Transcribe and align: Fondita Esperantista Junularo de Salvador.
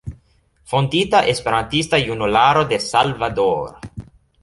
Fondita 0.71 1.19
Esperantista 1.27 1.97
Junularo 2.07 2.65
de 2.65 2.79
Salvador. 2.79 3.77